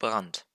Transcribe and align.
Brand. 0.00 0.46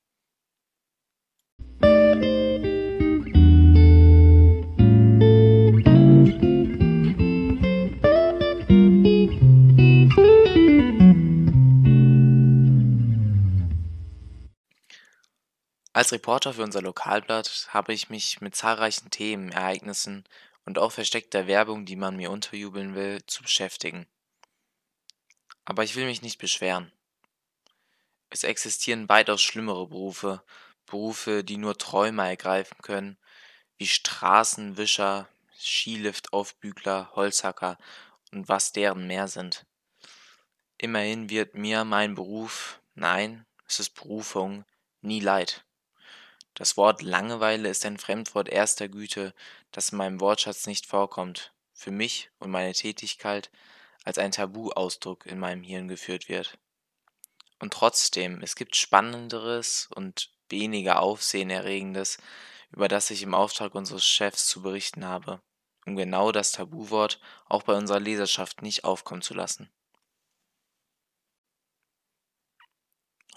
Als 15.93 16.11
Reporter 16.11 16.53
für 16.53 16.63
unser 16.63 16.81
Lokalblatt 16.81 17.69
habe 17.69 17.93
ich 17.93 18.09
mich 18.09 18.41
mit 18.41 18.55
zahlreichen 18.55 19.11
Themen, 19.11 19.51
Ereignissen 19.51 20.25
und 20.65 20.77
auch 20.77 20.91
versteckter 20.91 21.47
Werbung, 21.47 21.85
die 21.85 21.95
man 21.95 22.17
mir 22.17 22.31
unterjubeln 22.31 22.95
will, 22.95 23.23
zu 23.27 23.43
beschäftigen. 23.43 24.07
Aber 25.63 25.83
ich 25.83 25.95
will 25.95 26.05
mich 26.05 26.21
nicht 26.21 26.39
beschweren. 26.39 26.91
Es 28.29 28.43
existieren 28.43 29.07
weitaus 29.09 29.41
schlimmere 29.41 29.87
Berufe, 29.87 30.43
Berufe, 30.85 31.43
die 31.43 31.57
nur 31.57 31.77
Träumer 31.77 32.27
ergreifen 32.27 32.77
können, 32.81 33.17
wie 33.77 33.87
Straßenwischer, 33.87 35.27
Skiliftaufbügler, 35.57 37.11
Holzhacker 37.15 37.77
und 38.31 38.47
was 38.49 38.71
deren 38.71 39.07
mehr 39.07 39.27
sind. 39.27 39.65
Immerhin 40.77 41.29
wird 41.29 41.55
mir 41.55 41.85
mein 41.85 42.15
Beruf, 42.15 42.81
nein, 42.95 43.45
es 43.67 43.79
ist 43.79 43.95
Berufung, 43.95 44.65
nie 45.01 45.19
leid. 45.19 45.63
Das 46.53 46.77
Wort 46.77 47.01
Langeweile 47.01 47.69
ist 47.69 47.85
ein 47.85 47.97
Fremdwort 47.97 48.49
erster 48.49 48.87
Güte, 48.87 49.33
das 49.71 49.89
in 49.89 49.97
meinem 49.97 50.19
Wortschatz 50.21 50.67
nicht 50.67 50.85
vorkommt, 50.85 51.53
für 51.73 51.91
mich 51.91 52.29
und 52.39 52.51
meine 52.51 52.73
Tätigkeit 52.73 53.49
als 54.03 54.17
ein 54.17 54.31
Tabu-Ausdruck 54.31 55.25
in 55.25 55.39
meinem 55.39 55.63
Hirn 55.63 55.87
geführt 55.87 56.29
wird. 56.29 56.57
Und 57.59 57.73
trotzdem, 57.73 58.41
es 58.41 58.55
gibt 58.55 58.75
Spannenderes 58.75 59.89
und 59.95 60.31
weniger 60.49 61.01
Aufsehenerregendes, 61.01 62.17
über 62.71 62.87
das 62.87 63.09
ich 63.09 63.23
im 63.23 63.33
Auftrag 63.33 63.75
unseres 63.75 64.05
Chefs 64.05 64.47
zu 64.47 64.61
berichten 64.61 65.05
habe, 65.05 65.41
um 65.85 65.95
genau 65.95 66.31
das 66.31 66.51
Tabuwort 66.51 67.19
auch 67.45 67.63
bei 67.63 67.73
unserer 67.73 67.99
Leserschaft 67.99 68.61
nicht 68.61 68.83
aufkommen 68.83 69.21
zu 69.21 69.33
lassen. 69.33 69.71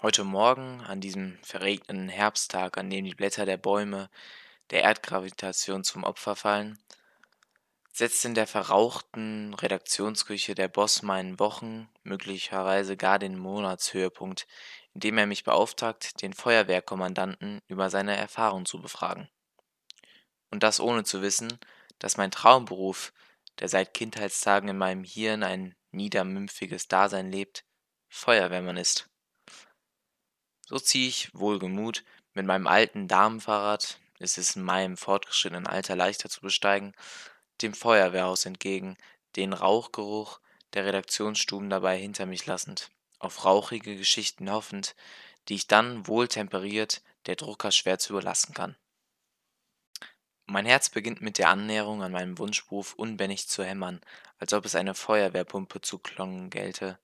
Heute 0.01 0.23
Morgen, 0.23 0.81
an 0.81 1.01
diesem 1.01 1.37
verregneten 1.43 2.07
Herbsttag, 2.07 2.77
an 2.77 2.89
dem 2.89 3.03
die 3.03 3.15
Blätter 3.15 3.45
der 3.45 3.57
Bäume 3.57 4.09
der 4.69 4.83
Erdgravitation 4.83 5.83
zum 5.83 6.03
Opfer 6.03 6.35
fallen, 6.35 6.79
setzt 7.99 8.23
in 8.23 8.33
der 8.33 8.47
verrauchten 8.47 9.53
Redaktionsküche 9.53 10.55
der 10.55 10.69
Boss 10.69 11.01
meinen 11.01 11.37
Wochen, 11.37 11.89
möglicherweise 12.03 12.95
gar 12.95 13.19
den 13.19 13.37
Monatshöhepunkt, 13.37 14.47
indem 14.93 15.17
er 15.17 15.25
mich 15.25 15.43
beauftragt, 15.43 16.21
den 16.21 16.31
Feuerwehrkommandanten 16.31 17.59
über 17.67 17.89
seine 17.89 18.15
Erfahrung 18.15 18.65
zu 18.65 18.81
befragen. 18.81 19.27
Und 20.49 20.63
das 20.63 20.79
ohne 20.79 21.03
zu 21.03 21.21
wissen, 21.21 21.59
dass 21.99 22.15
mein 22.15 22.31
Traumberuf, 22.31 23.11
der 23.59 23.67
seit 23.67 23.93
Kindheitstagen 23.93 24.69
in 24.69 24.77
meinem 24.77 25.03
Hirn 25.03 25.43
ein 25.43 25.75
niedermümpfiges 25.91 26.87
Dasein 26.87 27.29
lebt, 27.29 27.65
Feuerwehrmann 28.07 28.77
ist. 28.77 29.09
So 30.65 30.79
ziehe 30.79 31.09
ich 31.09 31.33
wohlgemut 31.33 32.05
mit 32.33 32.45
meinem 32.45 32.67
alten 32.67 33.09
Damenfahrrad, 33.09 33.99
es 34.19 34.37
ist 34.37 34.55
in 34.55 34.63
meinem 34.63 34.95
fortgeschrittenen 34.95 35.67
Alter 35.67 35.97
leichter 35.97 36.29
zu 36.29 36.39
besteigen, 36.39 36.93
dem 37.61 37.73
Feuerwehrhaus 37.73 38.45
entgegen, 38.45 38.97
den 39.35 39.53
Rauchgeruch 39.53 40.39
der 40.73 40.85
Redaktionsstuben 40.85 41.69
dabei 41.69 41.97
hinter 41.97 42.25
mich 42.25 42.45
lassend, 42.45 42.91
auf 43.19 43.45
rauchige 43.45 43.95
Geschichten 43.95 44.51
hoffend, 44.51 44.95
die 45.47 45.55
ich 45.55 45.67
dann 45.67 46.07
wohltemperiert 46.07 47.01
der 47.25 47.35
Drucker 47.35 47.71
schwer 47.71 47.99
zu 47.99 48.13
überlassen 48.13 48.53
kann. 48.53 48.75
Mein 50.45 50.65
Herz 50.65 50.89
beginnt 50.89 51.21
mit 51.21 51.37
der 51.37 51.49
Annäherung 51.49 52.01
an 52.01 52.11
meinem 52.11 52.39
Wunschberuf 52.39 52.93
unbändig 52.95 53.47
zu 53.47 53.63
hämmern, 53.63 54.01
als 54.39 54.53
ob 54.53 54.65
es 54.65 54.75
eine 54.75 54.95
Feuerwehrpumpe 54.95 55.81
zu 55.81 55.99
klongen 55.99 56.49
gelte. 56.49 56.97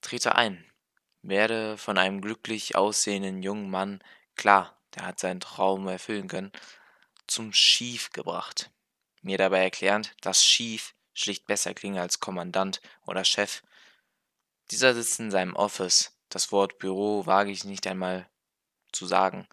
Trete 0.00 0.36
ein, 0.36 0.64
werde 1.22 1.76
von 1.76 1.98
einem 1.98 2.20
glücklich 2.20 2.76
aussehenden 2.76 3.42
jungen 3.42 3.70
Mann, 3.70 4.04
klar, 4.36 4.78
der 4.94 5.06
hat 5.06 5.18
seinen 5.18 5.40
Traum 5.40 5.88
erfüllen 5.88 6.28
können, 6.28 6.52
zum 7.26 7.52
Schief 7.52 8.10
gebracht. 8.10 8.70
Mir 9.24 9.38
dabei 9.38 9.62
erklärend, 9.62 10.14
dass 10.20 10.44
Schief 10.44 10.94
schlicht 11.14 11.46
besser 11.46 11.72
klinge 11.72 12.02
als 12.02 12.20
Kommandant 12.20 12.82
oder 13.06 13.24
Chef. 13.24 13.62
Dieser 14.70 14.92
sitzt 14.92 15.18
in 15.18 15.30
seinem 15.30 15.56
Office, 15.56 16.14
das 16.28 16.52
Wort 16.52 16.78
Büro 16.78 17.24
wage 17.24 17.50
ich 17.50 17.64
nicht 17.64 17.86
einmal 17.86 18.28
zu 18.92 19.06
sagen, 19.06 19.48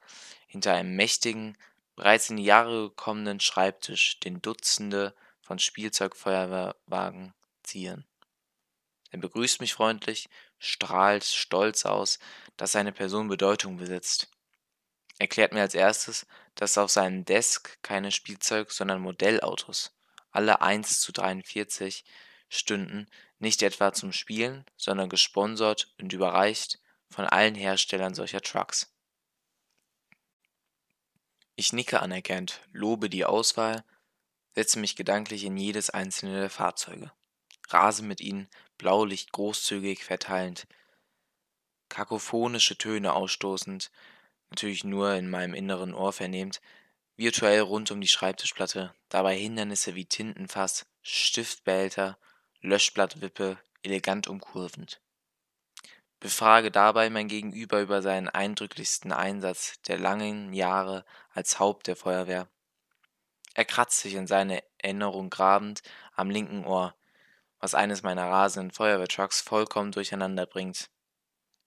hinter 0.46 0.74
einem 0.74 0.98
mächtigen, 0.98 1.58
bereits 1.96 2.30
in 2.30 2.36
die 2.36 2.44
Jahre 2.44 2.90
gekommenen 2.90 3.40
Schreibtisch, 3.40 4.20
den 4.20 4.42
Dutzende 4.42 5.16
von 5.40 5.58
Spielzeugfeuerwagen 5.58 7.34
ziehen. 7.64 8.06
Er 9.10 9.20
begrüßt 9.20 9.62
mich 9.62 9.74
freundlich, 9.74 10.28
strahlt 10.60 11.24
stolz 11.24 11.86
aus, 11.86 12.20
dass 12.58 12.74
seine 12.74 12.92
Person 12.92 13.30
Bedeutung 13.30 13.78
besitzt. 13.78 14.30
Erklärt 15.18 15.54
mir 15.54 15.62
als 15.62 15.76
erstes, 15.76 16.26
dass 16.56 16.78
auf 16.78 16.92
seinem 16.92 17.26
Desk 17.26 17.78
keine 17.82 18.12
Spielzeug, 18.12 18.72
sondern 18.72 19.02
Modellautos, 19.02 19.96
alle 20.32 20.62
1 20.62 21.02
zu 21.02 21.12
43, 21.12 22.06
stünden, 22.50 23.08
nicht 23.40 23.64
etwa 23.64 23.94
zum 23.94 24.12
Spielen, 24.12 24.66
sondern 24.78 25.10
gesponsert 25.10 25.94
und 26.00 26.14
überreicht 26.14 26.80
von 27.10 27.26
allen 27.26 27.56
Herstellern 27.56 28.14
solcher 28.14 28.42
Trucks. 28.42 28.94
Ich 31.56 31.74
nicke 31.74 32.02
anerkennt, 32.02 32.62
lobe 32.72 33.10
die 33.10 33.26
Auswahl, 33.26 33.84
setze 34.54 34.80
mich 34.80 34.96
gedanklich 34.96 35.44
in 35.44 35.58
jedes 35.58 35.90
einzelne 35.90 36.40
der 36.40 36.50
Fahrzeuge, 36.50 37.12
rase 37.70 38.04
mit 38.04 38.22
ihnen 38.22 38.50
Blaulicht 38.78 39.32
großzügig 39.32 40.04
verteilend, 40.04 40.68
kakophonische 41.90 42.78
Töne 42.78 43.14
ausstoßend, 43.14 43.92
natürlich 44.52 44.84
nur 44.84 45.14
in 45.14 45.30
meinem 45.30 45.54
inneren 45.54 45.94
Ohr 45.94 46.14
vernehmend, 46.14 46.62
virtuell 47.16 47.62
rund 47.62 47.90
um 47.92 48.02
die 48.02 48.08
Schreibtischplatte, 48.08 48.94
dabei 49.10 49.38
Hindernisse 49.38 49.96
wie 49.96 50.06
Tintenfass, 50.06 50.86
Stiftbehälter, 51.02 52.18
Löschblattwippe 52.62 53.58
elegant 53.82 54.28
umkurvend. 54.28 55.02
Befrage 56.20 56.70
dabei 56.70 57.10
mein 57.10 57.28
Gegenüber 57.28 57.82
über 57.82 58.02
seinen 58.04 58.30
eindrücklichsten 58.30 59.12
Einsatz 59.12 59.82
der 59.88 59.98
langen 59.98 60.54
Jahre 60.54 61.04
als 61.32 61.58
Haupt 61.58 61.88
der 61.88 61.96
Feuerwehr. 61.96 62.48
Er 63.56 63.66
kratzt 63.66 64.00
sich 64.02 64.14
in 64.14 64.28
seine 64.28 64.64
Erinnerung 64.78 65.30
grabend 65.30 65.82
am 66.14 66.30
linken 66.30 66.66
Ohr, 66.66 66.96
was 67.60 67.74
eines 67.74 68.04
meiner 68.04 68.28
rasenden 68.30 68.72
Feuerwehrtrucks 68.72 69.42
vollkommen 69.42 69.92
durcheinander 69.92 70.46
bringt, 70.46 70.90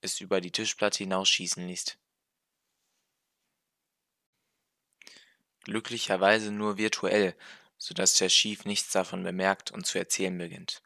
es 0.00 0.20
über 0.20 0.40
die 0.40 0.52
Tischplatte 0.52 0.98
hinausschießen 0.98 1.66
ließ. 1.66 1.98
Glücklicherweise 5.64 6.52
nur 6.52 6.78
virtuell, 6.78 7.34
so 7.78 7.94
dass 7.94 8.14
der 8.14 8.28
Chief 8.28 8.64
nichts 8.64 8.92
davon 8.92 9.22
bemerkt 9.22 9.70
und 9.70 9.86
zu 9.86 9.98
erzählen 9.98 10.36
beginnt. 10.36 10.82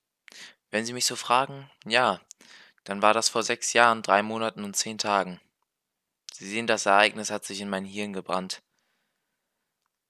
Wenn 0.70 0.84
Sie 0.84 0.92
mich 0.92 1.06
so 1.06 1.16
fragen, 1.16 1.70
ja, 1.84 2.20
dann 2.84 3.02
war 3.02 3.14
das 3.14 3.28
vor 3.28 3.42
sechs 3.42 3.72
Jahren, 3.72 4.02
drei 4.02 4.22
Monaten 4.22 4.64
und 4.64 4.74
zehn 4.74 4.98
Tagen. 4.98 5.40
Sie 6.32 6.48
sehen, 6.48 6.66
das 6.66 6.86
Ereignis 6.86 7.30
hat 7.30 7.44
sich 7.44 7.60
in 7.60 7.68
mein 7.68 7.84
Hirn 7.84 8.12
gebrannt. 8.12 8.62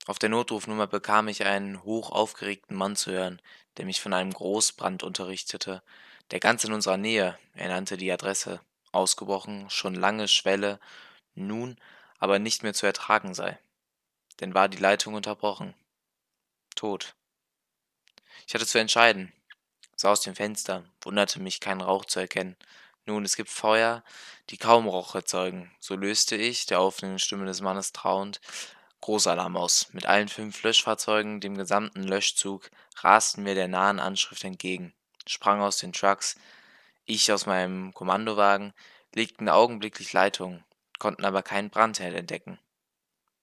Auf 0.06 0.18
der 0.18 0.28
Notrufnummer 0.28 0.86
bekam 0.86 1.28
ich 1.28 1.44
einen 1.44 1.82
hoch 1.82 2.10
aufgeregten 2.10 2.76
Mann 2.76 2.96
zu 2.96 3.10
hören, 3.10 3.42
der 3.76 3.84
mich 3.84 4.00
von 4.00 4.12
einem 4.14 4.32
Großbrand 4.32 5.02
unterrichtete, 5.02 5.82
der 6.30 6.40
ganz 6.40 6.64
in 6.64 6.72
unserer 6.72 6.96
Nähe, 6.96 7.38
er 7.54 7.68
nannte 7.68 7.96
die 7.96 8.10
Adresse, 8.10 8.60
ausgebrochen, 8.92 9.68
schon 9.70 9.94
lange 9.94 10.28
Schwelle, 10.28 10.80
nun 11.34 11.76
aber 12.18 12.38
nicht 12.38 12.62
mehr 12.62 12.74
zu 12.74 12.86
ertragen 12.86 13.34
sei. 13.34 13.58
Denn 14.40 14.54
war 14.54 14.68
die 14.68 14.78
Leitung 14.78 15.14
unterbrochen. 15.14 15.74
Tot. 16.74 17.14
Ich 18.46 18.54
hatte 18.54 18.66
zu 18.66 18.78
entscheiden, 18.78 19.32
sah 19.96 20.12
aus 20.12 20.20
dem 20.20 20.34
Fenster, 20.34 20.84
wunderte 21.02 21.40
mich, 21.40 21.60
keinen 21.60 21.80
Rauch 21.80 22.04
zu 22.04 22.20
erkennen. 22.20 22.56
Nun, 23.04 23.24
es 23.24 23.36
gibt 23.36 23.50
Feuer, 23.50 24.04
die 24.50 24.58
kaum 24.58 24.88
Rauch 24.88 25.14
erzeugen. 25.14 25.70
So 25.80 25.96
löste 25.96 26.36
ich, 26.36 26.66
der 26.66 26.80
offenen 26.80 27.18
Stimme 27.18 27.46
des 27.46 27.60
Mannes 27.60 27.92
trauend, 27.92 28.40
Großalarm 29.00 29.56
aus. 29.56 29.88
Mit 29.92 30.06
allen 30.06 30.28
fünf 30.28 30.62
Löschfahrzeugen, 30.62 31.40
dem 31.40 31.56
gesamten 31.56 32.02
Löschzug, 32.02 32.70
rasten 32.96 33.44
wir 33.44 33.54
der 33.54 33.68
nahen 33.68 34.00
Anschrift 34.00 34.44
entgegen, 34.44 34.92
sprangen 35.26 35.62
aus 35.62 35.78
den 35.78 35.92
Trucks, 35.92 36.36
ich 37.04 37.32
aus 37.32 37.46
meinem 37.46 37.94
Kommandowagen, 37.94 38.74
legten 39.14 39.48
augenblicklich 39.48 40.12
Leitungen, 40.12 40.64
konnten 40.98 41.24
aber 41.24 41.42
keinen 41.42 41.70
Brandherd 41.70 42.14
entdecken. 42.14 42.58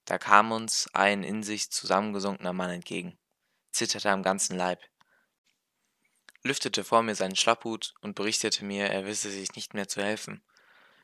Da 0.05 0.17
kam 0.17 0.51
uns 0.51 0.87
ein 0.93 1.23
in 1.23 1.43
sich 1.43 1.71
zusammengesunkener 1.71 2.53
Mann 2.53 2.69
entgegen, 2.69 3.17
zitterte 3.71 4.11
am 4.11 4.23
ganzen 4.23 4.55
Leib, 4.55 4.79
lüftete 6.45 6.83
vor 6.83 7.01
mir 7.01 7.15
seinen 7.15 7.35
Schlapphut 7.35 7.95
und 8.01 8.13
berichtete 8.13 8.63
mir, 8.63 8.85
er 8.85 9.05
wisse 9.05 9.31
sich 9.31 9.55
nicht 9.55 9.73
mehr 9.73 9.87
zu 9.87 10.03
helfen. 10.03 10.43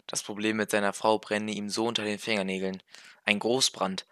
Das 0.06 0.22
Problem 0.22 0.58
mit 0.58 0.70
seiner 0.70 0.94
Frau 0.94 1.18
brenne 1.18 1.52
ihm 1.52 1.70
so 1.70 1.88
unter 1.88 2.04
den 2.04 2.20
Fingernägeln. 2.20 2.84
Ein 3.24 3.40
Großbrand. 3.40 4.06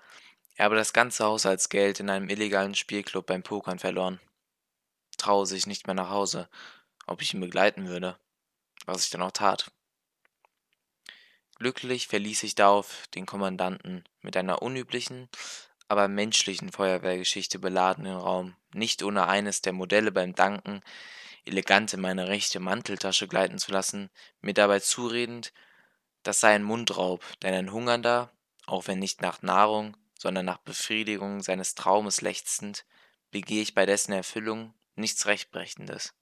Er 0.56 0.66
habe 0.66 0.76
das 0.76 0.92
ganze 0.92 1.26
Haushaltsgeld 1.26 2.00
in 2.00 2.10
einem 2.10 2.30
illegalen 2.30 2.74
Spielclub 2.74 3.28
beim 3.28 3.44
Pokern 3.44 3.80
verloren. 3.80 4.20
Traue 5.18 5.46
sich 5.46 5.68
nicht 5.68 5.86
mehr 5.86 5.94
nach 5.94 6.10
Hause, 6.10 6.50
ob 7.06 7.22
ich 7.22 7.34
ihn 7.34 7.42
begleiten 7.42 7.88
würde, 7.88 8.18
was 8.86 9.04
ich 9.04 9.10
dann 9.12 9.22
auch 9.22 9.32
tat. 9.32 9.72
Glücklich 11.60 12.08
verließ 12.08 12.44
ich 12.44 12.56
darauf 12.56 13.08
den 13.14 13.26
Kommandanten 13.26 14.06
mit 14.22 14.38
einer 14.38 14.62
unüblichen, 14.62 15.28
aber 15.90 16.08
menschlichen 16.08 16.72
Feuerwehrgeschichte 16.72 17.60
beladenen 17.60 18.16
Raum, 18.16 18.56
nicht 18.74 19.04
ohne 19.04 19.28
eines 19.28 19.62
der 19.62 19.74
Modelle 19.74 20.14
beim 20.14 20.34
Danken 20.34 20.82
elegant 21.46 21.94
in 21.94 22.00
meine 22.00 22.28
rechte 22.30 22.60
Manteltasche 22.60 23.28
gleiten 23.28 23.58
zu 23.58 23.72
lassen, 23.72 24.10
mir 24.42 24.54
dabei 24.54 24.80
zuredend, 24.80 25.52
das 26.24 26.40
sei 26.40 26.56
ein 26.56 26.64
Mundraub, 26.64 27.26
denn 27.42 27.54
ein 27.54 27.74
Hungernder, 27.74 28.32
auch 28.66 28.88
wenn 28.88 29.00
nicht 29.00 29.22
nach 29.22 29.42
Nahrung, 29.42 29.98
sondern 30.18 30.46
nach 30.46 30.60
Befriedigung 30.60 31.42
seines 31.42 31.76
Traumes 31.76 32.22
lechzend, 32.22 32.86
begehe 33.32 33.62
ich 33.62 33.74
bei 33.74 33.86
dessen 33.86 34.14
Erfüllung 34.14 34.74
nichts 34.96 35.26
Rechtbrechendes. 35.26 36.14